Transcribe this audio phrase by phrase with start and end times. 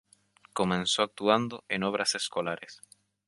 [0.53, 2.81] Comenzó actuando en obras escolares.